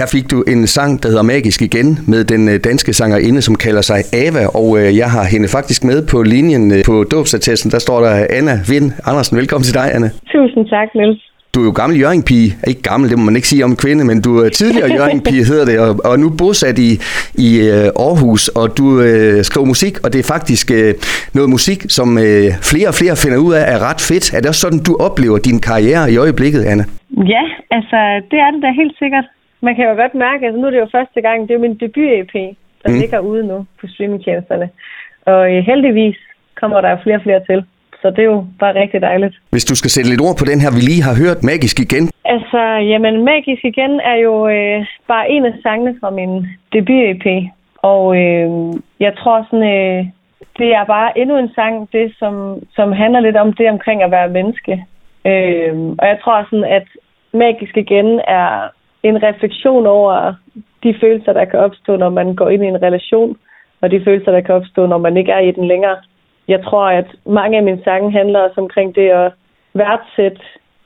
Her 0.00 0.08
fik 0.16 0.26
du 0.32 0.38
en 0.52 0.66
sang, 0.76 0.90
der 1.02 1.08
hedder 1.08 1.26
Magisk 1.34 1.60
igen, 1.68 1.88
med 2.12 2.20
den 2.32 2.42
øh, 2.52 2.56
danske 2.68 2.92
sangerinde, 3.00 3.40
som 3.48 3.54
kalder 3.64 3.82
sig 3.90 4.00
Ava, 4.24 4.44
og 4.60 4.66
øh, 4.78 4.88
jeg 5.02 5.08
har 5.16 5.24
hende 5.32 5.48
faktisk 5.56 5.80
med 5.90 5.98
på 6.12 6.16
linjen 6.34 6.64
øh, 6.76 6.80
på 6.90 6.94
dåbsattesten. 7.14 7.68
Der 7.74 7.80
står 7.86 7.98
der 8.06 8.14
Anna 8.38 8.54
Vind 8.72 8.88
Andersen. 9.10 9.34
Velkommen 9.40 9.64
til 9.68 9.74
dig, 9.80 9.86
Anna. 9.94 10.08
Tusind 10.34 10.64
tak, 10.74 10.88
Niels. 10.98 11.20
Du 11.54 11.58
er 11.62 11.66
jo 11.70 11.74
gammel 11.80 11.96
Jørgen-pige. 12.02 12.48
Ikke 12.70 12.82
gammel, 12.90 13.06
det 13.10 13.18
må 13.18 13.24
man 13.24 13.36
ikke 13.38 13.48
sige 13.52 13.64
om 13.68 13.76
kvinde, 13.84 14.02
men 14.10 14.18
du 14.26 14.30
er 14.44 14.48
tidligere 14.60 14.88
Jørgen-pige, 14.98 15.44
hedder 15.50 15.66
det, 15.70 15.76
og, 15.84 15.92
og 16.10 16.14
nu 16.22 16.28
bosat 16.40 16.78
i, 16.88 16.90
i 17.48 17.50
Aarhus, 18.06 18.42
og 18.60 18.66
du 18.78 18.86
øh, 19.08 19.36
skriver 19.48 19.66
musik, 19.74 19.94
og 20.04 20.08
det 20.12 20.18
er 20.24 20.28
faktisk 20.36 20.66
øh, 20.78 20.90
noget 21.36 21.48
musik, 21.56 21.80
som 21.98 22.08
øh, 22.26 22.48
flere 22.70 22.88
og 22.92 22.96
flere 23.00 23.14
finder 23.24 23.38
ud 23.46 23.52
af 23.58 23.64
er 23.74 23.78
ret 23.88 24.00
fedt. 24.10 24.26
Er 24.34 24.40
det 24.40 24.48
også 24.52 24.62
sådan, 24.66 24.82
du 24.88 24.92
oplever 25.06 25.38
din 25.48 25.58
karriere 25.68 26.04
i 26.14 26.16
øjeblikket, 26.24 26.62
Anna? 26.70 26.84
Ja, 27.34 27.44
altså 27.76 27.98
det 28.30 28.38
er 28.44 28.50
det 28.54 28.60
da 28.66 28.70
helt 28.82 28.96
sikkert 29.02 29.26
man 29.66 29.74
kan 29.76 29.88
jo 29.88 29.94
godt 30.02 30.14
mærke, 30.26 30.42
at 30.42 30.46
altså, 30.46 30.58
nu 30.60 30.66
er 30.66 30.72
det 30.74 30.84
jo 30.84 30.94
første 30.98 31.20
gang, 31.26 31.38
det 31.42 31.50
er 31.50 31.58
jo 31.58 31.66
min 31.66 31.80
debut-EP, 31.82 32.34
der 32.82 32.90
mm. 32.90 32.98
ligger 33.00 33.18
ude 33.30 33.42
nu 33.50 33.58
på 33.80 33.84
streamingtjenesterne. 33.92 34.66
Og 35.32 35.42
øh, 35.52 35.58
heldigvis 35.70 36.18
kommer 36.60 36.80
der 36.80 37.02
flere 37.04 37.18
og 37.20 37.22
flere 37.26 37.42
til. 37.50 37.60
Så 38.02 38.10
det 38.10 38.18
er 38.18 38.30
jo 38.34 38.46
bare 38.62 38.74
rigtig 38.82 39.00
dejligt. 39.00 39.34
Hvis 39.50 39.64
du 39.64 39.74
skal 39.76 39.90
sætte 39.90 40.10
lidt 40.10 40.24
ord 40.26 40.36
på 40.38 40.44
den 40.50 40.60
her, 40.62 40.70
vi 40.76 40.82
lige 40.90 41.02
har 41.08 41.14
hørt, 41.22 41.38
Magisk 41.50 41.76
igen. 41.86 42.04
Altså, 42.34 42.62
jamen, 42.92 43.24
Magisk 43.24 43.64
igen 43.64 43.92
er 44.12 44.16
jo 44.26 44.34
øh, 44.48 44.86
bare 45.08 45.30
en 45.30 45.44
af 45.44 45.54
sangene 45.62 45.96
fra 46.00 46.10
min 46.10 46.32
debut-EP. 46.72 47.26
Og 47.92 48.02
øh, 48.22 48.48
jeg 49.00 49.12
tror 49.18 49.46
sådan, 49.50 49.68
øh, 49.76 50.00
det 50.58 50.68
er 50.78 50.84
bare 50.84 51.18
endnu 51.18 51.36
en 51.38 51.50
sang, 51.54 51.74
det 51.92 52.14
som, 52.18 52.34
som 52.76 52.92
handler 52.92 53.20
lidt 53.20 53.36
om 53.36 53.52
det 53.52 53.70
omkring 53.70 54.02
at 54.02 54.10
være 54.10 54.34
menneske. 54.38 54.74
Øh, 55.30 55.74
og 56.00 56.06
jeg 56.10 56.18
tror 56.22 56.46
sådan, 56.50 56.64
at 56.78 56.86
Magisk 57.32 57.76
igen 57.76 58.20
er 58.28 58.70
en 59.08 59.22
refleksion 59.22 59.86
over 59.86 60.34
de 60.82 60.94
følelser, 61.00 61.32
der 61.32 61.44
kan 61.44 61.60
opstå, 61.60 61.96
når 61.96 62.08
man 62.08 62.34
går 62.34 62.48
ind 62.48 62.64
i 62.64 62.66
en 62.66 62.82
relation, 62.82 63.36
og 63.80 63.90
de 63.90 64.04
følelser, 64.04 64.32
der 64.32 64.40
kan 64.40 64.54
opstå, 64.54 64.86
når 64.86 64.98
man 64.98 65.16
ikke 65.16 65.32
er 65.32 65.38
i 65.38 65.50
den 65.50 65.66
længere. 65.66 65.96
Jeg 66.48 66.64
tror, 66.64 66.86
at 67.00 67.06
mange 67.26 67.56
af 67.56 67.62
mine 67.62 67.82
sange 67.84 68.12
handler 68.12 68.40
også 68.40 68.60
omkring 68.60 68.94
det 68.94 69.08
at 69.08 69.32
værdsætte 69.74 70.42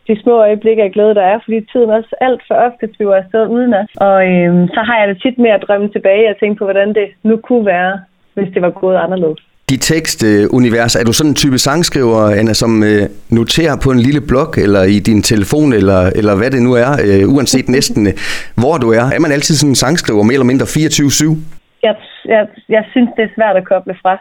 de 0.08 0.22
små 0.22 0.32
øjeblikke 0.32 0.82
af 0.82 0.92
glæde, 0.92 1.14
der 1.14 1.22
er, 1.22 1.38
fordi 1.44 1.60
tiden 1.60 1.90
også 1.90 2.14
alt 2.20 2.42
for 2.48 2.54
ofte 2.54 2.88
flyver 2.96 3.14
afsted 3.14 3.46
uden 3.46 3.74
os. 3.74 3.90
Og 3.96 4.16
øhm, 4.30 4.68
så 4.68 4.80
har 4.80 4.98
jeg 4.98 5.08
det 5.08 5.22
tit 5.22 5.38
med 5.38 5.50
at 5.50 5.64
drømme 5.68 5.88
tilbage 5.88 6.30
og 6.30 6.38
tænke 6.40 6.58
på, 6.58 6.64
hvordan 6.64 6.94
det 6.94 7.08
nu 7.22 7.36
kunne 7.36 7.66
være, 7.66 8.00
hvis 8.34 8.52
det 8.54 8.62
var 8.62 8.70
gået 8.70 8.96
anderledes 8.96 9.49
dit 9.70 9.82
tekstunivers, 9.94 10.94
er 10.96 11.04
du 11.08 11.12
sådan 11.12 11.30
en 11.32 11.40
type 11.42 11.58
sangskriver, 11.58 12.20
Anna, 12.38 12.54
som 12.62 12.72
øh, 12.90 13.02
noterer 13.40 13.76
på 13.84 13.88
en 13.94 14.00
lille 14.08 14.22
blog, 14.30 14.50
eller 14.64 14.82
i 14.96 14.98
din 15.08 15.20
telefon, 15.32 15.68
eller, 15.80 16.00
eller 16.18 16.34
hvad 16.38 16.50
det 16.54 16.62
nu 16.68 16.72
er, 16.84 16.90
øh, 17.06 17.22
uanset 17.34 17.68
næsten 17.76 18.00
øh, 18.10 18.14
hvor 18.62 18.74
du 18.84 18.88
er? 19.00 19.06
Er 19.14 19.20
man 19.24 19.32
altid 19.36 19.54
sådan 19.54 19.72
en 19.74 19.82
sangskriver, 19.84 20.22
mere 20.22 20.38
eller 20.38 20.52
mindre 20.52 20.66
24-7? 20.66 20.76
Jeg, 21.86 21.94
jeg, 22.34 22.42
jeg 22.76 22.84
synes, 22.92 23.10
det 23.16 23.22
er 23.24 23.36
svært 23.36 23.56
at 23.60 23.68
koble 23.72 23.96
fra. 24.02 24.14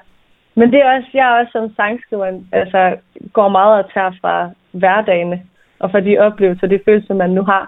Men 0.60 0.66
det 0.72 0.80
er 0.82 0.88
også, 0.96 1.10
jeg 1.14 1.26
er 1.28 1.36
også 1.40 1.52
som 1.58 1.76
sangskriver, 1.80 2.28
altså 2.52 2.82
går 3.38 3.50
meget 3.58 3.84
og 3.84 3.86
tager 3.94 4.12
fra 4.22 4.36
hverdagene, 4.82 5.38
og 5.80 5.92
fra 5.92 6.00
de 6.08 6.18
oplevelser, 6.28 6.68
de 6.68 6.80
følelser, 6.86 7.14
man 7.14 7.30
nu 7.38 7.44
har. 7.54 7.66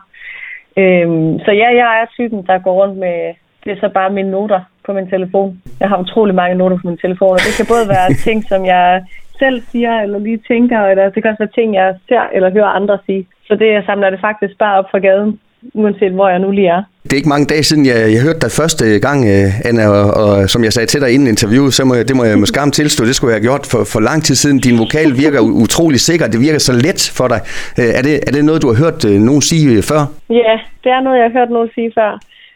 Øhm, 0.82 1.40
så 1.46 1.52
ja, 1.62 1.68
jeg 1.82 1.90
er 2.02 2.06
typen, 2.18 2.40
der 2.50 2.58
går 2.66 2.74
rundt 2.82 2.98
med, 2.98 3.18
det 3.64 3.72
er 3.72 3.80
så 3.80 3.90
bare 3.90 4.10
mine 4.14 4.32
noter 4.32 4.62
på 4.86 4.94
min 4.94 5.10
telefon. 5.10 5.62
Jeg 5.80 5.90
har 5.90 5.98
utrolig 5.98 6.36
mange 6.36 6.56
noter 6.56 6.78
på 6.78 6.88
min 6.88 6.98
telefon, 6.98 7.34
og 7.38 7.40
det 7.48 7.54
kan 7.58 7.66
både 7.74 7.86
være 7.96 8.14
ting, 8.28 8.38
som 8.52 8.66
jeg 8.66 9.04
selv 9.40 9.62
siger, 9.72 9.94
eller 10.04 10.20
lige 10.20 10.40
tænker, 10.48 10.80
eller 10.92 11.10
det 11.10 11.20
kan 11.22 11.32
også 11.32 11.44
være 11.46 11.58
ting, 11.60 11.76
jeg 11.76 11.96
ser 12.08 12.24
eller 12.36 12.50
hører 12.58 12.78
andre 12.80 12.98
sige. 13.06 13.28
Så 13.48 13.54
det, 13.56 13.68
jeg 13.78 13.84
samler 13.86 14.10
det 14.10 14.20
faktisk 14.28 14.54
bare 14.64 14.78
op 14.80 14.88
fra 14.92 15.00
gaden, 15.00 15.40
uanset 15.74 16.14
hvor 16.18 16.30
jeg 16.30 16.40
nu 16.40 16.52
lige 16.52 16.68
er. 16.68 16.84
Det 17.04 17.14
er 17.14 17.22
ikke 17.22 17.36
mange 17.36 17.46
dage 17.54 17.64
siden, 17.64 17.86
jeg, 17.86 17.98
jeg 18.14 18.22
hørte 18.28 18.42
dig 18.46 18.52
første 18.62 18.86
gang, 19.08 19.20
øh, 19.34 19.68
Anna, 19.70 19.84
og, 19.98 20.08
og 20.24 20.50
som 20.54 20.64
jeg 20.64 20.74
sagde 20.74 20.88
til 20.88 21.02
dig 21.02 21.10
inden 21.14 21.28
interviewet, 21.28 21.74
så 21.74 21.86
må 21.86 21.94
jeg, 21.96 22.08
det 22.08 22.16
må 22.16 22.24
jeg 22.24 22.38
med 22.38 22.48
skam 22.54 22.72
tilstå, 22.72 23.06
det 23.06 23.16
skulle 23.16 23.32
jeg 23.32 23.40
have 23.40 23.48
gjort 23.50 23.64
for, 23.72 23.82
for 23.94 24.00
lang 24.10 24.20
tid 24.28 24.36
siden. 24.36 24.58
Din 24.68 24.78
vokal 24.84 25.10
virker 25.24 25.40
utrolig 25.64 26.00
sikker, 26.10 26.26
det 26.34 26.40
virker 26.48 26.60
så 26.60 26.74
let 26.86 27.02
for 27.18 27.28
dig. 27.34 27.40
Øh, 27.80 27.92
er 27.98 28.04
det, 28.08 28.14
er 28.28 28.32
det 28.36 28.46
noget, 28.46 28.62
du 28.64 28.68
har 28.72 28.78
hørt 28.84 29.00
øh, 29.10 29.18
nogen 29.30 29.42
sige 29.50 29.82
før? 29.92 30.02
Ja, 30.30 30.56
det 30.84 30.90
er 30.96 31.02
noget, 31.06 31.18
jeg 31.20 31.26
har 31.28 31.36
hørt 31.40 31.52
nogen 31.58 31.70
sige 31.76 31.92
før. 31.98 32.12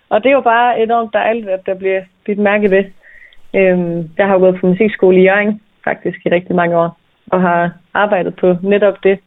Og 0.10 0.24
det 0.24 0.30
er 0.30 0.34
jo 0.34 0.42
bare 0.42 0.82
enormt 0.82 1.14
dejligt, 1.14 1.50
at 1.50 1.66
der 1.66 1.74
bliver 1.74 2.02
bidt 2.26 2.40
mærke 2.40 2.72
ved. 2.72 2.84
Øhm, 3.54 4.10
jeg 4.18 4.28
har 4.28 4.38
gået 4.38 4.60
på 4.60 4.68
musikskole 4.68 5.20
i 5.20 5.24
Jørgen 5.24 5.62
faktisk 5.84 6.26
i 6.26 6.30
rigtig 6.30 6.56
mange 6.56 6.78
år, 6.78 6.98
og 7.32 7.42
har 7.42 7.72
arbejdet 7.94 8.36
på 8.36 8.56
netop 8.62 9.04
det. 9.04 9.20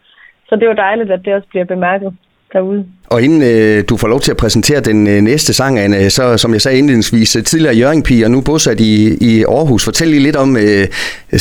Så 0.48 0.56
det 0.56 0.62
er 0.62 0.66
jo 0.66 0.72
dejligt, 0.72 1.10
at 1.10 1.24
det 1.24 1.34
også 1.34 1.48
bliver 1.48 1.64
bemærket 1.64 2.16
derude. 2.52 2.84
Og 3.12 3.18
inden 3.22 3.42
øh, 3.52 3.84
du 3.90 3.94
får 3.96 4.08
lov 4.08 4.20
til 4.20 4.32
at 4.34 4.40
præsentere 4.42 4.80
den 4.80 4.98
øh, 5.12 5.20
næste 5.30 5.52
sang, 5.54 5.78
Anne, 5.78 6.10
så 6.10 6.22
som 6.42 6.52
jeg 6.52 6.60
sagde 6.60 6.78
indledningsvis, 6.78 7.36
øh, 7.36 7.42
tidligere 7.42 7.76
Jørgen 7.82 8.24
og 8.24 8.30
nu 8.30 8.40
bosat 8.48 8.80
i, 8.80 8.94
i 9.30 9.32
Aarhus. 9.56 9.84
Fortæl 9.88 10.08
lige 10.08 10.26
lidt 10.28 10.38
om 10.44 10.50
øh, 10.64 10.84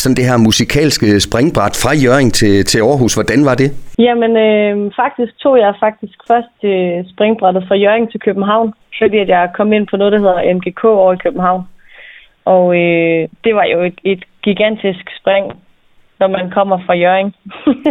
sådan 0.02 0.18
det 0.20 0.26
her 0.30 0.38
musikalske 0.48 1.08
springbræt 1.28 1.76
fra 1.84 1.92
Jørgen 2.06 2.32
til, 2.40 2.66
til 2.72 2.80
Aarhus. 2.90 3.14
Hvordan 3.18 3.42
var 3.50 3.56
det? 3.62 3.70
Jamen, 4.08 4.32
øh, 4.48 4.92
faktisk 5.02 5.34
tog 5.44 5.56
jeg 5.64 5.74
faktisk 5.86 6.18
først 6.32 6.58
øh, 6.72 6.98
springbrættet 7.14 7.64
fra 7.68 7.76
Jørgen 7.84 8.08
til 8.12 8.20
København, 8.28 8.68
fordi 9.00 9.18
at 9.18 9.30
jeg 9.36 9.50
kom 9.58 9.74
ind 9.74 9.86
på 9.88 9.96
noget, 9.98 10.14
der 10.14 10.20
hedder 10.26 10.54
MGK 10.56 10.84
over 10.84 11.14
i 11.14 11.24
København. 11.26 11.62
Og 12.56 12.66
øh, 12.82 13.22
det 13.44 13.54
var 13.56 13.66
jo 13.74 13.80
et, 13.90 14.00
et 14.04 14.24
gigantisk 14.44 15.06
spring 15.20 15.46
når 16.20 16.28
man 16.28 16.50
kommer 16.50 16.78
fra 16.86 16.94
Jørgen 16.94 17.34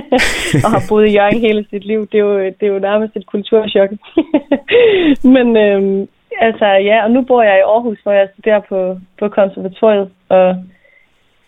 og 0.64 0.70
har 0.70 0.82
boet 0.88 1.08
i 1.08 1.14
Jørgen 1.16 1.40
hele 1.40 1.66
sit 1.70 1.84
liv. 1.84 2.00
Det 2.12 2.18
er 2.18 2.24
jo, 2.24 2.38
det 2.38 2.62
er 2.62 2.66
jo 2.66 2.78
nærmest 2.78 3.16
et 3.16 3.26
kulturschok. 3.26 3.90
Men 5.34 5.56
øhm, 5.56 6.08
altså 6.40 6.66
ja, 6.66 7.04
og 7.04 7.10
nu 7.10 7.22
bor 7.22 7.42
jeg 7.42 7.58
i 7.58 7.68
Aarhus, 7.72 7.98
hvor 8.02 8.12
jeg 8.12 8.28
studerer 8.32 8.60
på, 8.68 8.98
på 9.18 9.28
konservatoriet. 9.28 10.10
Og 10.28 10.56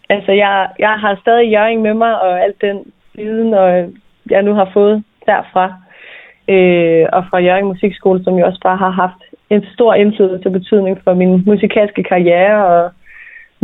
altså 0.08 0.32
jeg, 0.32 0.68
jeg 0.78 0.94
har 1.02 1.18
stadig 1.20 1.52
Jørgen 1.52 1.82
med 1.82 1.94
mig, 1.94 2.20
og 2.22 2.42
alt 2.42 2.60
den 2.60 2.92
viden, 3.14 3.54
og 3.54 3.78
øh, 3.78 3.88
jeg 4.30 4.42
nu 4.42 4.54
har 4.54 4.70
fået 4.72 5.04
derfra. 5.26 5.74
Øh, 6.48 7.06
og 7.12 7.24
fra 7.30 7.38
Jørgen 7.38 7.66
Musikskole, 7.66 8.24
som 8.24 8.34
jo 8.38 8.46
også 8.46 8.60
bare 8.62 8.76
har 8.76 8.90
haft 8.90 9.22
en 9.50 9.64
stor 9.74 9.94
indflydelse 9.94 10.48
og 10.48 10.52
betydning 10.52 11.00
for 11.04 11.14
min 11.14 11.42
musikalske 11.46 12.02
karriere 12.02 12.66
og 12.66 12.90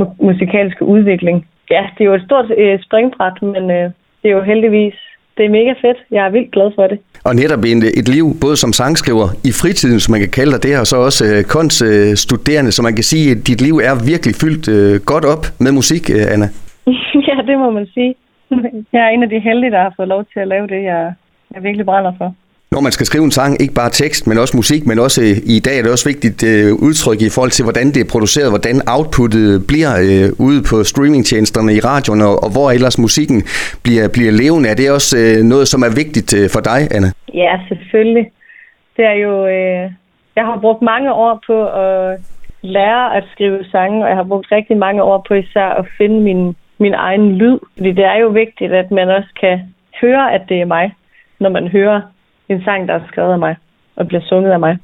mu- 0.00 0.16
musikalske 0.18 0.84
udvikling 0.84 1.46
ja, 1.70 1.82
det 1.94 2.00
er 2.04 2.08
jo 2.10 2.14
et 2.14 2.24
stort 2.28 2.50
øh, 2.58 2.78
springbræt, 2.82 3.42
men 3.42 3.70
øh, 3.70 3.90
det 4.22 4.28
er 4.30 4.36
jo 4.38 4.42
heldigvis 4.42 4.94
det 5.36 5.44
er 5.44 5.48
mega 5.58 5.72
fedt. 5.84 5.98
Jeg 6.10 6.26
er 6.26 6.30
vildt 6.30 6.52
glad 6.52 6.70
for 6.74 6.86
det. 6.86 6.98
Og 7.24 7.34
netop 7.34 7.62
en, 7.70 7.78
et 8.00 8.08
liv, 8.16 8.26
både 8.44 8.56
som 8.56 8.72
sangskriver 8.72 9.28
i 9.50 9.52
fritiden, 9.60 10.00
som 10.00 10.10
man 10.14 10.20
kan 10.20 10.32
kalde 10.40 10.58
det, 10.66 10.80
og 10.80 10.86
så 10.86 10.96
også 11.08 11.22
øh, 11.30 11.40
kunststuderende, 11.56 12.72
så 12.72 12.80
man 12.82 12.94
kan 12.98 13.06
sige, 13.12 13.26
at 13.34 13.38
dit 13.48 13.60
liv 13.66 13.74
er 13.88 13.94
virkelig 14.12 14.34
fyldt 14.42 14.64
øh, 14.76 14.94
godt 15.12 15.24
op 15.32 15.44
med 15.64 15.72
musik, 15.80 16.04
øh, 16.16 16.32
Anna. 16.34 16.48
ja, 17.28 17.36
det 17.48 17.56
må 17.62 17.68
man 17.78 17.86
sige. 17.94 18.14
Jeg 18.94 19.02
er 19.06 19.10
en 19.14 19.22
af 19.22 19.30
de 19.34 19.40
heldige, 19.48 19.70
der 19.70 19.82
har 19.86 19.92
fået 19.96 20.08
lov 20.08 20.22
til 20.32 20.40
at 20.44 20.48
lave 20.48 20.66
det, 20.66 20.80
jeg, 20.90 21.02
jeg 21.54 21.62
virkelig 21.62 21.86
brænder 21.86 22.12
for 22.18 22.34
når 22.74 22.80
man 22.80 22.92
skal 22.96 23.06
skrive 23.06 23.24
en 23.24 23.36
sang, 23.40 23.52
ikke 23.62 23.74
bare 23.82 23.92
tekst, 24.02 24.22
men 24.28 24.36
også 24.42 24.54
musik, 24.62 24.82
men 24.90 24.98
også 25.06 25.20
øh, 25.26 25.56
i 25.56 25.58
dag 25.66 25.76
er 25.78 25.82
det 25.84 25.92
også 25.96 26.08
vigtigt 26.12 26.40
øh, 26.52 26.68
udtryk 26.88 27.20
i 27.28 27.30
forhold 27.34 27.52
til, 27.56 27.64
hvordan 27.68 27.86
det 27.94 28.00
er 28.04 28.08
produceret, 28.14 28.48
hvordan 28.54 28.76
outputtet 28.94 29.48
bliver 29.70 29.92
øh, 30.06 30.28
ude 30.46 30.60
på 30.70 30.76
streamingtjenesterne 30.90 31.70
i 31.78 31.80
radioen, 31.90 32.20
og, 32.28 32.34
og 32.44 32.50
hvor 32.54 32.68
ellers 32.76 32.96
musikken 33.06 33.38
bliver, 33.84 34.04
bliver 34.16 34.32
levende. 34.42 34.66
Er 34.72 34.76
det 34.80 34.86
også 34.98 35.12
øh, 35.22 35.36
noget, 35.52 35.66
som 35.72 35.80
er 35.88 35.92
vigtigt 36.02 36.30
øh, 36.38 36.46
for 36.54 36.62
dig, 36.70 36.80
Anna? 36.96 37.08
Ja, 37.42 37.52
selvfølgelig. 37.70 38.26
Det 38.96 39.04
er 39.12 39.16
jo... 39.26 39.32
Øh, 39.56 39.84
jeg 40.38 40.44
har 40.48 40.58
brugt 40.64 40.82
mange 40.92 41.10
år 41.24 41.32
på 41.48 41.56
at 41.86 42.18
lære 42.76 43.16
at 43.16 43.24
skrive 43.32 43.58
sange, 43.72 44.04
og 44.04 44.08
jeg 44.10 44.16
har 44.20 44.30
brugt 44.30 44.52
rigtig 44.52 44.76
mange 44.86 45.02
år 45.02 45.24
på 45.28 45.34
især 45.34 45.68
at 45.80 45.84
finde 45.98 46.18
min, 46.28 46.42
min 46.78 46.94
egen 46.94 47.26
lyd. 47.40 47.58
Fordi 47.76 47.92
det 47.92 48.04
er 48.04 48.18
jo 48.24 48.28
vigtigt, 48.28 48.72
at 48.72 48.90
man 48.90 49.08
også 49.08 49.32
kan 49.40 49.56
høre, 50.00 50.24
at 50.34 50.42
det 50.48 50.60
er 50.60 50.64
mig, 50.76 50.86
når 51.40 51.50
man 51.50 51.68
hører 51.68 52.00
en 52.48 52.64
sang, 52.64 52.88
der 52.88 52.94
er 52.94 53.06
skrevet 53.10 53.32
af 53.32 53.38
mig 53.38 53.56
og 53.96 54.08
bliver 54.08 54.22
sunget 54.30 54.52
af 54.52 54.60
mig. 54.60 54.78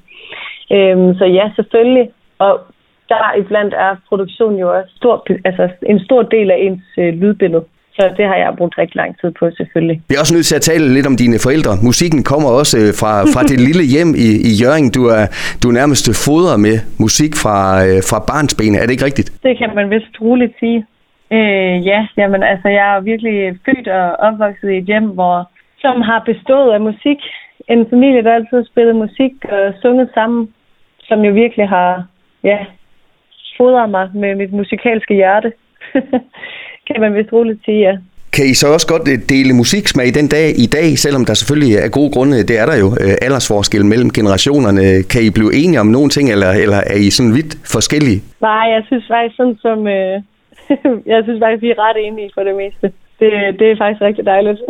Øhm, 0.72 1.14
så 1.14 1.24
ja, 1.24 1.50
selvfølgelig. 1.56 2.10
Og 2.38 2.60
der 3.08 3.38
iblandt 3.40 3.74
er 3.74 3.96
produktion 4.08 4.54
jo 4.62 4.66
også 4.76 4.92
stor, 4.96 5.26
altså 5.44 5.68
en 5.82 6.00
stor 6.00 6.22
del 6.22 6.50
af 6.50 6.58
ens 6.66 6.82
øh, 6.98 7.14
lydbillede. 7.20 7.64
Så 7.96 8.02
det 8.16 8.26
har 8.26 8.36
jeg 8.36 8.54
brugt 8.58 8.78
rigtig 8.78 8.96
lang 8.96 9.20
tid 9.20 9.30
på, 9.38 9.44
selvfølgelig. 9.56 10.02
Vi 10.08 10.14
er 10.14 10.20
også 10.20 10.34
nødt 10.34 10.46
til 10.46 10.56
at 10.60 10.66
tale 10.70 10.94
lidt 10.94 11.06
om 11.06 11.16
dine 11.16 11.38
forældre. 11.46 11.72
Musikken 11.88 12.20
kommer 12.30 12.48
også 12.60 12.76
øh, 12.82 12.90
fra, 13.00 13.12
fra 13.34 13.42
det 13.50 13.58
lille 13.68 13.84
hjem 13.94 14.10
i, 14.26 14.28
i 14.50 14.52
Jørgen. 14.62 14.88
Du 14.98 15.02
er, 15.16 15.24
du 15.62 15.66
er 15.70 15.74
nærmest 15.80 16.04
fodret 16.26 16.58
med 16.66 16.76
musik 17.04 17.32
fra, 17.42 17.58
øh, 17.86 18.00
fra 18.10 18.18
barnsben. 18.30 18.74
Er 18.74 18.84
det 18.84 18.94
ikke 18.96 19.08
rigtigt? 19.10 19.28
Det 19.46 19.58
kan 19.60 19.70
man 19.78 19.90
vist 19.94 20.14
roligt 20.20 20.54
sige. 20.60 20.80
Øh, 21.36 21.74
ja, 21.90 22.00
jamen 22.20 22.42
altså, 22.52 22.68
jeg 22.78 22.86
er 22.96 23.00
virkelig 23.10 23.36
født 23.64 23.88
og 23.88 24.06
opvokset 24.26 24.70
i 24.70 24.78
et 24.82 24.84
hjem, 24.92 25.06
hvor 25.18 25.36
som 25.84 25.96
har 26.00 26.20
bestået 26.30 26.70
af 26.76 26.80
musik 26.80 27.20
en 27.70 27.86
familie, 27.90 28.22
der 28.24 28.32
altid 28.34 28.56
har 28.56 28.68
spillet 28.72 28.96
musik 28.96 29.34
og 29.44 29.74
sunget 29.82 30.08
sammen, 30.14 30.48
som 31.08 31.20
jo 31.20 31.32
virkelig 31.32 31.68
har 31.68 32.04
ja, 32.44 32.58
fodret 33.56 33.90
mig 33.90 34.10
med 34.14 34.34
mit 34.34 34.52
musikalske 34.52 35.14
hjerte. 35.14 35.52
kan 36.86 37.00
man 37.00 37.14
vist 37.14 37.32
roligt 37.32 37.64
sige, 37.64 37.80
ja. 37.88 37.96
Kan 38.36 38.46
I 38.52 38.54
så 38.54 38.66
også 38.74 38.86
godt 38.94 39.08
øh, 39.12 39.18
dele 39.28 39.52
musiksmag 39.62 40.06
i 40.06 40.16
den 40.18 40.28
dag 40.28 40.48
i 40.64 40.68
dag, 40.78 40.88
selvom 41.04 41.24
der 41.24 41.34
selvfølgelig 41.34 41.74
er 41.76 41.88
gode 41.98 42.10
grunde, 42.14 42.36
det 42.50 42.56
er 42.62 42.66
der 42.66 42.76
jo, 42.84 42.88
øh, 43.02 43.14
aldersforskel 43.26 43.84
mellem 43.92 44.10
generationerne. 44.18 44.84
Kan 45.12 45.22
I 45.28 45.30
blive 45.30 45.54
enige 45.62 45.80
om 45.80 45.90
nogle 45.96 46.10
ting, 46.16 46.26
eller, 46.34 46.50
eller 46.64 46.80
er 46.94 46.98
I 47.06 47.10
sådan 47.10 47.34
vidt 47.38 47.52
forskellige? 47.74 48.20
Nej, 48.40 48.64
jeg 48.74 48.82
synes 48.88 49.04
faktisk 49.12 49.36
sådan 49.36 49.58
som... 49.66 49.78
Øh, 49.96 50.16
jeg 51.12 51.20
synes 51.24 51.40
faktisk, 51.44 51.62
vi 51.62 51.70
er 51.74 51.82
ret 51.86 51.98
enige 52.06 52.30
for 52.34 52.42
det 52.48 52.56
meste. 52.62 52.86
Det, 53.20 53.32
det 53.58 53.66
er 53.70 53.76
faktisk 53.82 54.02
rigtig 54.08 54.24
dejligt. 54.26 54.60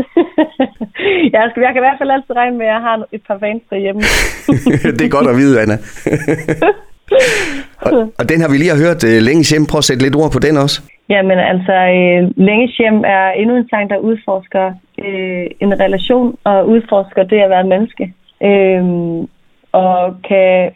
jeg, 1.35 1.43
skal, 1.51 1.61
jeg 1.67 1.73
kan 1.73 1.83
i 1.83 1.87
hvert 1.87 2.01
fald 2.01 2.11
altid 2.11 2.35
regne 2.37 2.59
med, 2.59 2.67
at 2.67 2.73
jeg 2.73 2.81
har 2.87 2.97
et 3.13 3.23
par 3.29 3.39
fans 3.39 3.63
derhjemme. 3.71 4.01
det 4.99 5.05
er 5.05 5.17
godt 5.17 5.31
at 5.33 5.37
vide, 5.37 5.61
Anna. 5.63 5.77
og, 7.87 7.93
og 8.19 8.25
den 8.31 8.41
har 8.41 8.51
vi 8.51 8.57
lige 8.57 8.83
hørt 8.85 9.05
uh, 9.05 9.19
længe 9.29 9.45
hjem. 9.51 9.67
Prøv 9.71 9.79
at 9.79 9.89
sætte 9.89 10.03
lidt 10.03 10.17
ord 10.21 10.31
på 10.33 10.41
den 10.47 10.57
også. 10.65 10.77
Jamen 11.15 11.39
altså, 11.53 11.77
øh, 11.99 12.21
Længes 12.47 12.77
hjem 12.77 12.99
er 13.17 13.31
endnu 13.31 13.57
en 13.57 13.69
sang, 13.69 13.91
der 13.91 13.97
udforsker 14.09 14.67
øh, 15.05 15.47
en 15.61 15.81
relation 15.81 16.39
og 16.45 16.69
udforsker 16.69 17.23
det 17.23 17.41
at 17.41 17.51
være 17.51 17.71
menneske. 17.73 18.05
Øh, 18.43 18.85
og 19.73 20.17
kan 20.29 20.71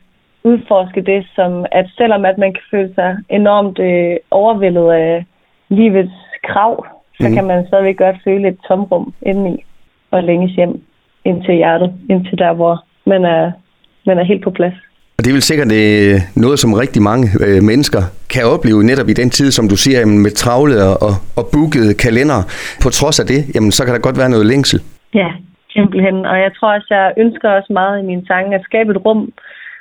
udforske 0.44 1.00
det 1.00 1.26
som, 1.34 1.66
at 1.72 1.86
selvom 1.96 2.24
at 2.24 2.38
man 2.38 2.52
kan 2.52 2.62
føle 2.70 2.94
sig 2.94 3.16
enormt 3.30 3.78
øh, 3.78 4.16
overvældet 4.30 4.90
af 4.92 5.24
livets 5.68 6.18
krav, 6.48 6.86
så 7.20 7.28
mm. 7.28 7.34
kan 7.34 7.44
man 7.44 7.66
stadigvæk 7.66 7.96
godt 7.96 8.16
føle 8.24 8.48
et 8.48 8.58
tomrum 8.68 9.14
indeni 9.22 9.64
og 10.10 10.22
længes 10.22 10.52
hjem 10.52 10.82
ind 11.24 11.44
til 11.44 11.54
hjertet, 11.54 11.92
ind 12.10 12.26
til 12.26 12.38
der, 12.38 12.52
hvor 12.52 12.84
man 13.06 13.24
er, 13.24 13.52
man 14.06 14.18
er 14.18 14.24
helt 14.24 14.44
på 14.44 14.50
plads. 14.50 14.74
Og 15.18 15.20
det 15.24 15.28
er 15.30 15.38
vel 15.38 15.50
sikkert 15.50 15.72
øh, 15.82 16.16
noget, 16.44 16.58
som 16.58 16.72
rigtig 16.82 17.02
mange 17.02 17.26
øh, 17.46 17.62
mennesker 17.70 18.02
kan 18.34 18.44
opleve 18.54 18.84
netop 18.90 19.08
i 19.08 19.18
den 19.20 19.30
tid, 19.30 19.48
som 19.50 19.68
du 19.68 19.76
siger, 19.76 20.06
med 20.06 20.30
travle 20.42 20.76
og, 21.06 21.14
og 21.38 21.44
bookede 21.52 21.94
kalender. 22.04 22.40
På 22.82 22.88
trods 22.98 23.20
af 23.22 23.26
det, 23.32 23.40
jamen, 23.54 23.72
så 23.72 23.84
kan 23.84 23.94
der 23.94 24.06
godt 24.06 24.18
være 24.22 24.34
noget 24.34 24.46
længsel. 24.52 24.78
Ja, 25.14 25.28
simpelthen. 25.76 26.16
Og 26.30 26.36
jeg 26.44 26.50
tror 26.56 26.74
også, 26.76 26.88
jeg 26.90 27.14
ønsker 27.16 27.48
også 27.50 27.72
meget 27.72 28.02
i 28.02 28.06
mine 28.10 28.26
sange 28.26 28.54
at 28.58 28.66
skabe 28.68 28.90
et 28.90 29.04
rum, 29.06 29.32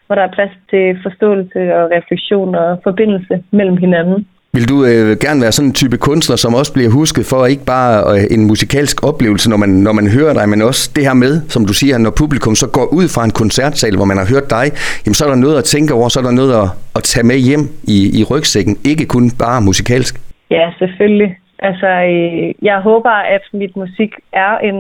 hvor 0.06 0.16
der 0.16 0.24
er 0.24 0.36
plads 0.38 0.54
til 0.72 0.86
forståelse 1.06 1.60
og 1.78 1.84
refleksion 1.98 2.56
og 2.56 2.80
forbindelse 2.84 3.44
mellem 3.52 3.78
hinanden. 3.78 4.28
Vil 4.58 4.70
du 4.74 4.78
øh, 4.92 5.12
gerne 5.26 5.42
være 5.46 5.56
sådan 5.56 5.70
en 5.70 5.80
type 5.82 5.98
kunstner, 5.98 6.38
som 6.44 6.52
også 6.60 6.72
bliver 6.74 6.92
husket 7.00 7.26
for 7.32 7.40
ikke 7.54 7.66
bare 7.76 7.94
øh, 8.12 8.24
en 8.36 8.44
musikalsk 8.52 8.98
oplevelse, 9.10 9.50
når 9.50 9.60
man, 9.64 9.72
når 9.88 9.94
man 10.00 10.08
hører 10.18 10.34
dig, 10.40 10.46
men 10.50 10.62
også 10.70 10.84
det 10.96 11.04
her 11.08 11.16
med, 11.24 11.34
som 11.54 11.62
du 11.70 11.74
siger, 11.82 11.96
når 11.98 12.14
publikum 12.22 12.56
så 12.62 12.68
går 12.78 12.88
ud 13.00 13.08
fra 13.16 13.24
en 13.28 13.36
koncertsal, 13.42 13.96
hvor 13.98 14.10
man 14.12 14.18
har 14.22 14.28
hørt 14.34 14.48
dig, 14.58 14.66
jamen 15.04 15.18
så 15.18 15.22
er 15.26 15.30
der 15.34 15.44
noget 15.46 15.58
at 15.62 15.70
tænke 15.74 15.92
over, 15.98 16.08
så 16.10 16.18
er 16.20 16.26
der 16.30 16.40
noget 16.42 16.54
at, 16.62 16.68
at 16.98 17.04
tage 17.12 17.28
med 17.32 17.40
hjem 17.48 17.64
i, 17.96 17.98
i 18.20 18.22
rygsækken, 18.32 18.76
ikke 18.92 19.06
kun 19.16 19.26
bare 19.44 19.60
musikalsk. 19.70 20.14
Ja, 20.58 20.66
selvfølgelig. 20.82 21.32
Altså, 21.68 21.90
øh, 22.14 22.48
jeg 22.70 22.78
håber, 22.90 23.16
at 23.36 23.44
mit 23.62 23.74
musik 23.84 24.12
er 24.46 24.54
en 24.70 24.80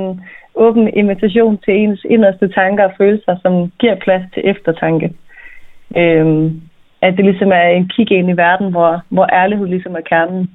åben 0.65 0.85
invitation 1.01 1.53
til 1.65 1.73
ens 1.83 2.01
inderste 2.13 2.47
tanker 2.59 2.83
og 2.89 2.93
følelser, 3.01 3.35
som 3.43 3.53
giver 3.81 3.95
plads 4.05 4.25
til 4.33 4.41
eftertanke. 4.53 5.07
Øhm, 6.01 6.61
at 7.05 7.13
det 7.17 7.25
ligesom 7.25 7.51
er 7.51 7.67
en 7.77 7.89
kig 7.93 8.11
ind 8.11 8.29
i 8.29 8.37
verden, 8.45 8.67
hvor, 8.71 8.91
hvor 9.09 9.27
ærlighed 9.41 9.67
ligesom 9.67 9.95
er 9.95 10.05
kernen. 10.11 10.49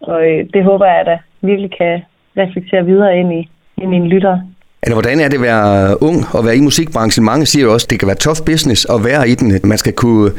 Og 0.00 0.18
øh, 0.30 0.46
det 0.54 0.64
håber 0.64 0.86
jeg, 0.86 1.00
at 1.00 1.06
jeg 1.06 1.18
virkelig 1.40 1.70
kan 1.78 1.94
reflektere 2.36 2.84
videre 2.84 3.18
ind 3.20 3.32
i, 3.32 3.42
i 3.82 3.86
mine 3.86 4.08
lyttere. 4.08 4.42
Eller 4.82 4.94
hvordan 4.94 5.20
er 5.20 5.28
det 5.28 5.40
at 5.40 5.42
være 5.42 6.02
ung 6.08 6.18
og 6.36 6.44
være 6.46 6.56
i 6.56 6.60
musikbranchen? 6.60 7.24
Mange 7.24 7.46
siger 7.46 7.64
jo 7.66 7.72
også, 7.72 7.86
at 7.86 7.90
det 7.90 7.98
kan 7.98 8.08
være 8.12 8.24
tough 8.26 8.40
business 8.50 8.80
at 8.94 8.98
være 9.08 9.28
i 9.32 9.34
den. 9.40 9.48
Man 9.72 9.78
skal 9.78 9.94
kunne 10.02 10.30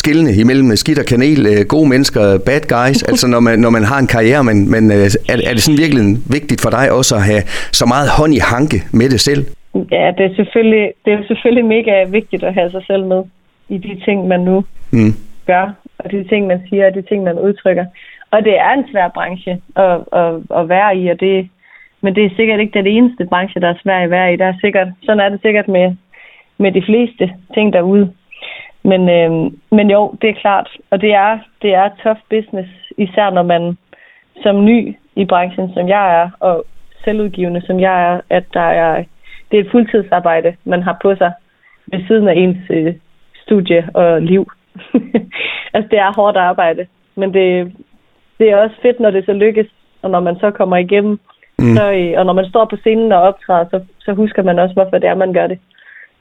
skille 0.00 0.22
imellem 0.42 0.76
skidt 0.76 0.98
og 0.98 1.06
kanel, 1.12 1.40
øh, 1.52 1.60
gode 1.74 1.88
mennesker, 1.88 2.22
bad 2.48 2.64
guys. 2.76 2.98
altså 3.10 3.26
når 3.34 3.40
man, 3.40 3.58
når 3.58 3.70
man 3.70 3.84
har 3.84 3.98
en 3.98 4.10
karriere, 4.16 4.44
men, 4.44 4.70
men 4.74 4.84
øh, 4.96 5.06
er, 5.32 5.36
er 5.48 5.52
det 5.54 5.62
sådan 5.62 5.82
virkelig 5.84 6.02
vigtigt 6.36 6.60
for 6.64 6.70
dig 6.70 6.92
også 6.98 7.12
at 7.20 7.24
have 7.30 7.42
så 7.80 7.84
meget 7.92 8.08
hånd 8.18 8.32
i 8.34 8.40
hanke 8.54 8.78
med 8.98 9.08
det 9.14 9.20
selv? 9.20 9.42
Ja, 9.96 10.06
det 10.16 10.24
er 10.28 10.34
selvfølgelig, 10.40 10.86
det 11.04 11.12
er 11.12 11.18
selvfølgelig 11.30 11.64
mega 11.76 11.94
vigtigt 12.18 12.42
at 12.48 12.54
have 12.54 12.70
sig 12.70 12.82
selv 12.90 13.04
med 13.12 13.22
i 13.74 13.78
de 13.78 14.00
ting, 14.04 14.28
man 14.28 14.40
nu 14.40 14.64
mm. 14.92 15.12
gør, 15.46 15.64
og 15.98 16.10
de 16.10 16.24
ting, 16.28 16.46
man 16.46 16.60
siger, 16.68 16.86
og 16.86 16.94
de 16.94 17.02
ting, 17.02 17.22
man 17.22 17.38
udtrykker. 17.38 17.86
Og 18.30 18.44
det 18.44 18.58
er 18.58 18.72
en 18.72 18.84
svær 18.90 19.08
branche 19.08 19.52
at, 19.76 19.98
at, 20.20 20.34
at 20.58 20.68
være 20.68 20.96
i, 20.96 21.08
og 21.08 21.20
det, 21.20 21.48
men 22.00 22.14
det 22.14 22.24
er 22.24 22.36
sikkert 22.36 22.60
ikke 22.60 22.78
den 22.78 22.86
eneste 22.86 23.26
branche, 23.26 23.60
der 23.60 23.68
er 23.68 23.82
svær 23.82 23.98
at 23.98 24.10
være 24.10 24.32
i. 24.32 24.36
Der 24.36 24.46
er 24.46 24.60
sikkert, 24.60 24.88
sådan 25.02 25.20
er 25.20 25.28
det 25.28 25.40
sikkert 25.42 25.68
med, 25.68 25.96
med 26.58 26.72
de 26.72 26.82
fleste 26.82 27.32
ting 27.54 27.72
derude. 27.72 28.12
Men, 28.84 29.08
øh, 29.08 29.52
men 29.70 29.90
jo, 29.90 30.14
det 30.22 30.30
er 30.30 30.40
klart, 30.40 30.68
og 30.90 31.00
det 31.00 31.14
er, 31.14 31.38
det 31.62 31.74
er 31.74 31.88
tough 32.02 32.20
business, 32.30 32.70
især 32.98 33.30
når 33.30 33.42
man 33.42 33.76
som 34.42 34.64
ny 34.64 34.96
i 35.16 35.24
branchen, 35.24 35.74
som 35.74 35.88
jeg 35.88 36.20
er, 36.20 36.30
og 36.40 36.64
selvudgivende, 37.04 37.62
som 37.66 37.80
jeg 37.80 38.12
er, 38.12 38.20
at 38.30 38.44
der 38.54 38.68
er, 38.84 39.04
det 39.50 39.58
er 39.58 39.64
et 39.64 39.70
fuldtidsarbejde, 39.70 40.56
man 40.64 40.82
har 40.82 40.98
på 41.02 41.14
sig 41.14 41.32
ved 41.86 42.06
siden 42.06 42.28
af 42.28 42.34
ens 42.36 42.58
øh, 42.70 42.94
studie 43.52 43.88
og 43.94 44.22
liv. 44.22 44.42
altså, 45.74 45.88
det 45.90 45.98
er 45.98 46.12
hårdt 46.16 46.36
arbejde, 46.36 46.86
men 47.16 47.34
det, 47.34 47.72
det 48.38 48.46
er 48.50 48.56
også 48.56 48.76
fedt, 48.82 49.00
når 49.00 49.10
det 49.10 49.24
så 49.24 49.32
lykkes, 49.32 49.66
og 50.02 50.10
når 50.10 50.20
man 50.20 50.36
så 50.40 50.50
kommer 50.50 50.76
igennem, 50.76 51.18
mm. 51.58 51.76
så, 51.76 51.84
øh, 51.92 52.12
og 52.18 52.26
når 52.26 52.32
man 52.32 52.48
står 52.48 52.64
på 52.70 52.76
scenen 52.76 53.12
og 53.12 53.20
optræder, 53.22 53.64
så, 53.70 53.80
så 53.98 54.12
husker 54.12 54.42
man 54.42 54.58
også, 54.58 54.74
hvorfor 54.74 54.98
det 54.98 55.08
er, 55.08 55.14
man 55.14 55.32
gør 55.32 55.46
det. 55.46 55.58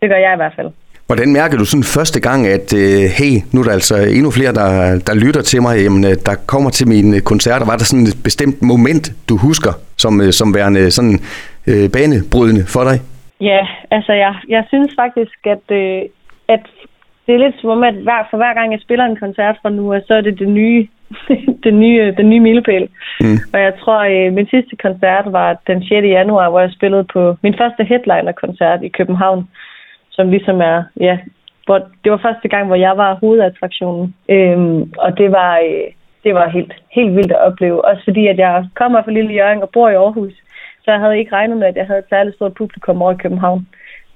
Det 0.01 0.09
gør 0.09 0.15
jeg 0.25 0.33
i 0.33 0.41
hvert 0.41 0.53
fald. 0.55 0.69
Hvordan 1.07 1.33
mærker 1.33 1.57
du 1.57 1.65
sådan 1.65 1.83
første 1.97 2.19
gang, 2.27 2.47
at 2.47 2.67
øh, 2.83 3.03
hey, 3.19 3.33
nu 3.53 3.59
er 3.59 3.65
der 3.65 3.71
altså 3.71 3.95
endnu 4.17 4.31
flere, 4.31 4.53
der, 4.53 4.69
der 5.07 5.15
lytter 5.25 5.41
til 5.41 5.61
mig, 5.61 5.73
jamen, 5.83 6.03
øh, 6.03 6.15
der 6.25 6.35
kommer 6.47 6.69
til 6.69 6.87
mine 6.87 7.21
koncerter. 7.21 7.65
Var 7.65 7.77
der 7.77 7.87
sådan 7.91 8.07
et 8.11 8.19
bestemt 8.23 8.61
moment, 8.61 9.05
du 9.29 9.37
husker, 9.37 9.73
som, 9.97 10.13
som 10.39 10.55
værende 10.55 10.91
sådan 10.91 11.17
øh, 11.67 11.87
banebrydende 11.95 12.63
for 12.73 12.83
dig? 12.89 12.97
Ja, 13.41 13.61
altså 13.91 14.13
jeg, 14.13 14.33
jeg 14.55 14.63
synes 14.67 14.91
faktisk, 15.01 15.37
at, 15.55 15.65
øh, 15.81 16.01
at 16.55 16.65
det 17.25 17.35
er 17.35 17.39
lidt 17.39 17.55
som 17.61 17.69
om, 17.69 17.83
at 17.83 17.93
hver, 17.93 18.27
for 18.29 18.37
hver 18.37 18.53
gang 18.53 18.71
jeg 18.71 18.81
spiller 18.81 19.05
en 19.05 19.23
koncert 19.23 19.55
fra 19.61 19.69
nu, 19.69 20.01
så 20.07 20.13
er 20.13 20.21
det 20.21 20.39
det 20.39 20.49
nye, 20.49 20.87
det 21.63 21.73
nye, 21.73 22.13
den 22.17 22.29
nye 22.29 22.39
milepæl. 22.39 22.89
Mm. 23.21 23.37
Og 23.53 23.59
jeg 23.61 23.73
tror, 23.79 23.99
at 23.99 24.27
øh, 24.27 24.33
min 24.33 24.47
sidste 24.47 24.75
koncert 24.75 25.25
var 25.31 25.57
den 25.67 25.83
6. 25.83 25.91
januar, 25.91 26.49
hvor 26.49 26.59
jeg 26.59 26.71
spillede 26.71 27.03
på 27.13 27.35
min 27.41 27.55
første 27.57 27.83
headliner-koncert 27.83 28.83
i 28.83 28.87
København, 28.87 29.49
som 30.09 30.29
ligesom 30.29 30.61
er, 30.61 30.83
ja, 30.99 31.17
hvor, 31.65 31.77
det 32.03 32.11
var 32.11 32.19
første 32.27 32.47
gang, 32.47 32.67
hvor 32.67 32.75
jeg 32.75 32.97
var 32.97 33.17
hovedattraktionen. 33.21 34.15
Øhm, 34.29 34.93
og 34.97 35.17
det 35.17 35.31
var, 35.31 35.57
øh, 35.57 35.87
det 36.23 36.33
var 36.33 36.49
helt, 36.49 36.73
helt 36.91 37.15
vildt 37.15 37.31
at 37.31 37.41
opleve. 37.41 37.85
Også 37.85 38.03
fordi, 38.03 38.27
at 38.27 38.37
jeg 38.37 38.65
kommer 38.75 39.03
fra 39.03 39.11
Lille 39.11 39.33
Jørgen 39.33 39.61
og 39.61 39.69
bor 39.69 39.89
i 39.89 39.95
Aarhus, 39.95 40.33
så 40.83 40.91
jeg 40.91 40.99
havde 40.99 41.19
ikke 41.19 41.35
regnet 41.35 41.57
med, 41.57 41.67
at 41.67 41.75
jeg 41.75 41.87
havde 41.87 41.99
et 41.99 42.09
særligt 42.09 42.35
stort 42.35 42.53
publikum 42.53 43.01
over 43.01 43.11
i 43.13 43.21
København. 43.23 43.67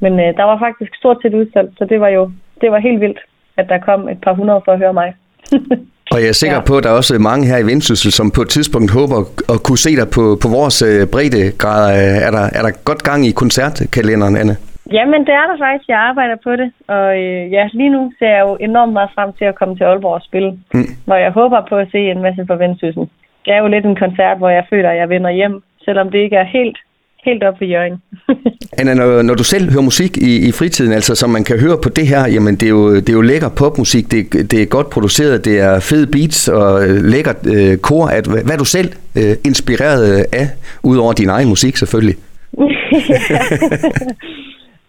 Men 0.05 0.13
øh, 0.23 0.29
der 0.37 0.45
var 0.51 0.57
faktisk 0.65 0.91
stort 0.95 1.17
set 1.21 1.33
udsolgt, 1.33 1.73
så 1.77 1.83
det 1.91 1.99
var 2.03 2.11
jo 2.17 2.23
det 2.61 2.71
var 2.71 2.79
helt 2.87 3.01
vildt, 3.01 3.19
at 3.59 3.65
der 3.69 3.85
kom 3.87 4.09
et 4.13 4.21
par 4.25 4.33
hundrede 4.39 4.61
for 4.65 4.71
at 4.71 4.79
høre 4.83 4.93
mig. 5.01 5.09
Og 6.13 6.17
jeg 6.21 6.29
er 6.33 6.39
sikker 6.43 6.59
ja. 6.61 6.67
på, 6.69 6.73
at 6.77 6.83
der 6.83 6.89
er 6.91 6.97
også 7.01 7.13
mange 7.31 7.47
her 7.51 7.57
i 7.57 7.67
Vendsyssel, 7.71 8.11
som 8.19 8.27
på 8.37 8.41
et 8.45 8.49
tidspunkt 8.55 8.89
håber 8.99 9.17
at 9.53 9.59
kunne 9.65 9.81
se 9.85 9.91
dig 10.01 10.07
på, 10.17 10.23
på 10.43 10.47
vores 10.57 10.77
øh, 10.89 11.01
breddegrad. 11.13 11.83
Er 12.27 12.31
der, 12.37 12.45
er 12.57 12.61
der 12.65 12.71
godt 12.89 13.01
gang 13.09 13.19
i 13.29 13.31
koncertkalenderen, 13.41 14.35
Anne? 14.41 14.55
Jamen, 14.97 15.21
det 15.27 15.33
er 15.41 15.45
der 15.49 15.57
faktisk. 15.65 15.87
Jeg 15.93 15.99
arbejder 16.09 16.37
på 16.47 16.51
det. 16.61 16.69
Og 16.95 17.07
øh, 17.23 17.41
ja, 17.55 17.63
lige 17.79 17.93
nu 17.95 18.01
ser 18.19 18.31
jeg 18.35 18.43
jo 18.47 18.53
enormt 18.67 18.93
meget 18.93 19.11
frem 19.15 19.29
til 19.39 19.45
at 19.51 19.55
komme 19.59 19.75
til 19.75 19.83
Aalborg 19.83 20.19
og 20.19 20.27
spille, 20.29 20.51
mm. 20.73 20.89
hvor 21.05 21.17
jeg 21.25 21.31
håber 21.31 21.59
på 21.69 21.75
at 21.83 21.87
se 21.91 22.01
en 22.13 22.21
masse 22.21 22.43
for 22.49 22.55
Vendsyssel. 22.55 23.05
Det 23.45 23.51
er 23.53 23.59
jo 23.63 23.67
lidt 23.67 23.85
en 23.85 24.01
koncert, 24.03 24.37
hvor 24.37 24.49
jeg 24.49 24.65
føler, 24.69 24.89
at 24.89 24.97
jeg 24.97 25.09
vender 25.09 25.31
hjem, 25.39 25.55
selvom 25.85 26.11
det 26.11 26.19
ikke 26.19 26.35
er 26.35 26.53
helt 26.57 26.77
helt 27.25 27.43
op 27.43 27.61
ved 27.61 27.67
Jørgen. 27.67 28.01
Anna, 28.79 28.93
når, 28.93 29.21
når 29.21 29.33
du 29.33 29.43
selv 29.43 29.71
hører 29.71 29.83
musik 29.83 30.17
i, 30.17 30.47
i 30.47 30.51
fritiden, 30.51 30.93
altså 30.93 31.15
som 31.15 31.29
man 31.29 31.43
kan 31.43 31.59
høre 31.59 31.77
på 31.83 31.89
det 31.89 32.07
her, 32.07 32.27
jamen 32.27 32.55
det 32.55 32.63
er 32.63 32.69
jo, 32.69 32.95
det 32.95 33.09
er 33.09 33.13
jo 33.13 33.21
lækker 33.21 33.49
popmusik, 33.49 34.11
det, 34.11 34.51
det 34.51 34.61
er 34.61 34.65
godt 34.65 34.89
produceret, 34.89 35.45
det 35.45 35.59
er 35.59 35.79
fede 35.79 36.07
beats 36.11 36.47
og 36.47 36.81
lækker 37.13 37.33
øh, 37.55 37.77
kor. 37.77 38.05
At, 38.05 38.25
hvad, 38.27 38.41
hvad 38.43 38.53
er 38.53 38.57
du 38.57 38.65
selv 38.65 38.89
øh, 39.17 39.33
inspireret 39.45 40.25
af, 40.33 40.47
udover 40.83 41.13
din 41.13 41.29
egen 41.29 41.49
musik 41.49 41.77
selvfølgelig? 41.77 42.15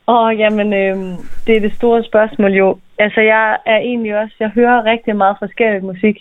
Åh, 0.09 0.25
oh, 0.25 0.39
jamen, 0.39 0.73
øh, 0.73 0.97
det 1.47 1.57
er 1.57 1.61
det 1.61 1.75
store 1.75 2.05
spørgsmål 2.05 2.53
jo. 2.53 2.79
Altså, 2.99 3.21
jeg 3.21 3.57
er 3.67 3.79
egentlig 3.79 4.19
også, 4.19 4.35
jeg 4.41 4.49
hører 4.49 4.85
rigtig 4.85 5.17
meget 5.17 5.37
forskellig 5.39 5.85
musik. 5.85 6.17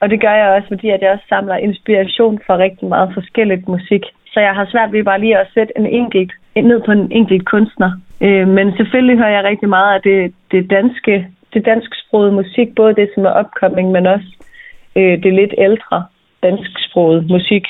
Og 0.00 0.10
det 0.10 0.20
gør 0.20 0.34
jeg 0.40 0.48
også, 0.48 0.68
fordi 0.68 0.88
at 0.88 1.02
jeg 1.02 1.10
også 1.10 1.24
samler 1.28 1.56
inspiration 1.56 2.40
fra 2.46 2.56
rigtig 2.58 2.88
meget 2.88 3.10
forskelligt 3.14 3.68
musik. 3.68 4.02
Så 4.36 4.40
jeg 4.40 4.54
har 4.54 4.66
svært 4.70 4.92
ved 4.92 5.04
bare 5.04 5.20
lige 5.20 5.38
at 5.38 5.52
sætte 5.54 5.72
en 5.78 5.86
enkelt, 5.86 6.32
ned 6.56 6.80
på 6.86 6.92
en 6.92 7.12
enkelt 7.12 7.44
kunstner. 7.48 7.90
Øh, 8.20 8.48
men 8.48 8.76
selvfølgelig 8.76 9.16
hører 9.18 9.36
jeg 9.36 9.44
rigtig 9.44 9.68
meget 9.68 9.94
af 9.94 10.02
det, 10.02 10.34
det 10.50 10.70
danske, 10.70 11.26
det 11.54 11.66
dansksprogede 11.66 12.32
musik, 12.32 12.74
både 12.74 12.94
det, 12.94 13.08
som 13.14 13.24
er 13.24 13.30
opkoming, 13.30 13.90
men 13.90 14.06
også 14.06 14.30
øh, 14.96 15.22
det 15.22 15.34
lidt 15.34 15.54
ældre 15.58 16.04
dansksprogede 16.42 17.26
musik. 17.30 17.64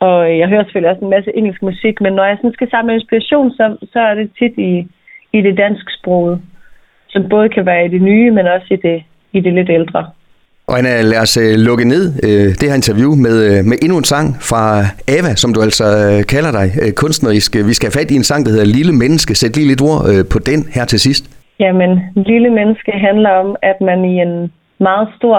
Og 0.00 0.30
øh, 0.30 0.38
jeg 0.38 0.48
hører 0.48 0.64
selvfølgelig 0.64 0.90
også 0.90 1.04
en 1.04 1.10
masse 1.16 1.36
engelsk 1.36 1.62
musik, 1.62 2.00
men 2.00 2.12
når 2.12 2.24
jeg 2.24 2.36
sådan 2.36 2.52
skal 2.52 2.70
samle 2.70 2.94
inspiration, 2.94 3.50
så, 3.50 3.76
så 3.92 4.00
er 4.00 4.14
det 4.14 4.30
tit 4.38 4.54
i, 4.58 4.86
i 5.32 5.40
det 5.42 5.58
dansksprogede, 5.58 6.40
som 7.08 7.28
både 7.28 7.48
kan 7.48 7.66
være 7.66 7.84
i 7.84 7.88
det 7.88 8.02
nye, 8.02 8.30
men 8.30 8.46
også 8.46 8.66
i 8.70 8.76
det, 8.76 9.02
i 9.32 9.40
det 9.40 9.52
lidt 9.52 9.70
ældre. 9.70 10.10
Og 10.68 10.78
Anna, 10.78 11.02
lad 11.12 11.20
os 11.26 11.36
øh, 11.36 11.54
lukke 11.68 11.84
ned 11.94 12.04
øh, 12.26 12.48
det 12.58 12.66
her 12.68 12.80
interview 12.82 13.10
med, 13.26 13.36
øh, 13.48 13.58
med 13.70 13.76
endnu 13.84 13.96
en 13.98 14.08
sang 14.12 14.26
fra 14.50 14.62
Ava, 15.16 15.32
som 15.42 15.50
du 15.54 15.60
altså 15.66 15.86
kalder 16.32 16.52
dig 16.58 16.68
kunstnerisk. 17.02 17.50
Vi 17.70 17.74
skal 17.76 17.86
have 17.88 17.98
fat 18.00 18.10
i 18.10 18.16
en 18.20 18.28
sang, 18.30 18.40
der 18.44 18.52
hedder 18.54 18.74
Lille 18.78 18.94
Menneske. 19.02 19.34
Sæt 19.34 19.56
lige 19.56 19.68
lidt 19.72 19.82
ord 19.90 20.02
på 20.32 20.38
den 20.50 20.60
her 20.74 20.84
til 20.92 21.00
sidst. 21.06 21.24
Jamen, 21.64 21.90
Lille 22.30 22.50
Menneske 22.58 22.92
handler 23.08 23.30
om, 23.42 23.56
at 23.62 23.78
man 23.80 24.04
i 24.12 24.14
en 24.26 24.52
meget 24.78 25.08
stor 25.18 25.38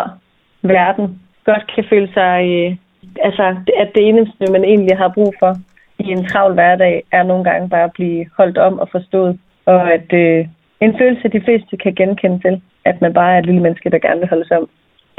verden 0.62 1.06
godt 1.46 1.64
kan 1.76 1.84
føle 1.92 2.10
sig... 2.14 2.40
Altså, 3.28 3.44
at 3.82 3.90
det 3.96 4.04
eneste, 4.10 4.52
man 4.56 4.64
egentlig 4.64 4.98
har 4.98 5.12
brug 5.18 5.34
for 5.40 5.52
i 6.00 6.08
en 6.16 6.26
travl 6.28 6.54
hverdag, 6.54 7.04
er 7.12 7.24
nogle 7.24 7.44
gange 7.44 7.70
bare 7.70 7.84
at 7.84 7.94
blive 7.94 8.26
holdt 8.38 8.58
om 8.58 8.80
og 8.80 8.88
forstået. 8.92 9.38
Og 9.66 9.94
at 9.94 10.14
øh, 10.14 10.46
en 10.82 10.94
følelse, 11.00 11.28
de 11.28 11.42
fleste 11.46 11.78
kan 11.84 11.94
genkende 11.96 12.40
til, 12.40 12.62
at 12.86 13.02
man 13.02 13.14
bare 13.14 13.34
er 13.34 13.40
et 13.40 13.46
lille 13.46 13.62
menneske, 13.62 13.90
der 13.90 14.00
gerne 14.00 14.20
vil 14.20 14.30
holdes 14.30 14.52
om 14.52 14.70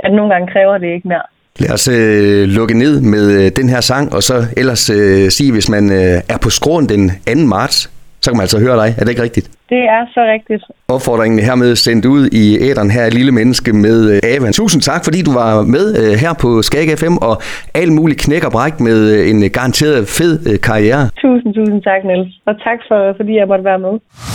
at 0.05 0.13
nogle 0.13 0.33
gange 0.35 0.49
kræver 0.53 0.79
det 0.79 0.87
ikke 0.87 1.09
mere. 1.09 1.23
Lad 1.59 1.71
os 1.71 1.89
øh, 1.89 2.49
lukke 2.49 2.79
ned 2.79 3.01
med 3.01 3.45
øh, 3.45 3.53
den 3.57 3.69
her 3.69 3.81
sang, 3.81 4.13
og 4.13 4.23
så 4.23 4.47
ellers 4.57 4.91
øh, 4.91 5.31
sige, 5.31 5.53
hvis 5.53 5.69
man 5.69 5.93
øh, 5.93 6.23
er 6.29 6.39
på 6.43 6.51
skråen 6.51 6.89
den 6.89 7.13
2. 7.27 7.35
marts, 7.35 7.91
så 8.25 8.31
kan 8.31 8.37
man 8.37 8.45
altså 8.49 8.61
høre 8.67 8.77
dig. 8.83 8.89
Er 8.99 9.03
det 9.05 9.09
ikke 9.15 9.23
rigtigt? 9.29 9.47
Det 9.75 9.83
er 9.97 10.03
så 10.17 10.21
rigtigt. 10.35 10.63
Opfordringen 10.97 11.39
er 11.41 11.45
hermed 11.45 11.77
sendt 11.77 12.05
ud 12.15 12.23
i 12.43 12.45
æderen 12.69 12.91
her, 12.91 13.05
lille 13.19 13.33
menneske 13.33 13.71
med 13.73 13.99
øh, 14.13 14.33
Ava. 14.33 14.51
Tusind 14.53 14.83
tak, 14.83 15.01
fordi 15.05 15.19
du 15.29 15.33
var 15.43 15.63
med 15.77 15.87
øh, 16.01 16.13
her 16.23 16.33
på 16.43 16.49
Skag 16.63 16.99
FM, 17.01 17.17
og 17.29 17.35
alt 17.75 17.93
muligt 17.99 18.21
knæk 18.25 18.45
og 18.49 18.53
bræk 18.53 18.81
med 18.81 18.99
øh, 19.15 19.31
en 19.31 19.51
garanteret 19.57 20.09
fed 20.19 20.59
karriere. 20.69 21.03
Tusind, 21.25 21.51
tusind 21.59 21.81
tak, 21.89 22.01
Niels. 22.09 22.33
Og 22.49 22.55
tak, 22.67 22.79
for, 22.89 22.99
fordi 23.19 23.33
jeg 23.41 23.47
måtte 23.53 23.65
være 23.71 23.81
med. 23.87 23.95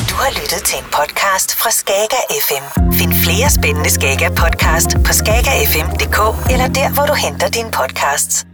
Du 0.09 0.15
har 0.23 0.31
lyttet 0.39 0.61
til 0.69 0.77
en 0.81 0.87
podcast 0.99 1.49
fra 1.61 1.69
Skager 1.79 2.23
FM. 2.47 2.65
Find 2.99 3.13
flere 3.25 3.47
spændende 3.57 3.91
Skager 3.97 4.31
podcast 4.43 4.89
på 5.05 5.11
skagerfm.dk 5.19 6.19
eller 6.53 6.67
der, 6.79 6.89
hvor 6.95 7.05
du 7.11 7.15
henter 7.25 7.47
dine 7.57 7.71
podcasts. 7.79 8.48